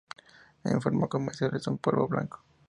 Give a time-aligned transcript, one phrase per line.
[0.63, 2.43] En forma comercial, es un polvo blanco.